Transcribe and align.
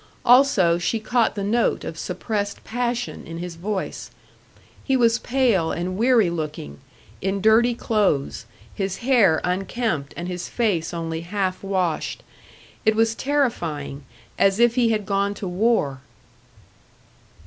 Also, 0.25 0.79
she 0.79 0.99
caught 0.99 1.35
the 1.35 1.43
note 1.43 1.83
of 1.83 1.95
suppressed 1.95 2.63
passion 2.63 3.23
in 3.27 3.37
his 3.37 3.55
voice. 3.55 4.09
He 4.83 4.97
was 4.97 5.19
pale 5.19 5.71
and 5.71 5.95
weary 5.95 6.31
looking, 6.31 6.79
in 7.21 7.39
dirty 7.39 7.75
clothes, 7.75 8.47
his 8.73 8.97
hair 9.05 9.39
unkempt 9.43 10.15
and 10.17 10.27
his 10.27 10.49
face 10.49 10.91
only 10.91 11.21
half 11.21 11.61
washed. 11.61 12.23
It 12.83 12.95
was 12.95 13.13
terrifying 13.13 14.03
as 14.39 14.59
if 14.59 14.73
he 14.73 14.89
had 14.89 15.05
gone 15.05 15.35
to 15.35 15.47
war. 15.47 16.01